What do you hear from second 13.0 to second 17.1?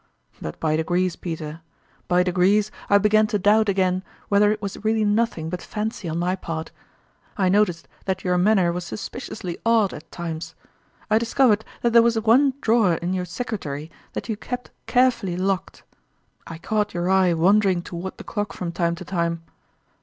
your secretary that you kept carefully locked. I caught your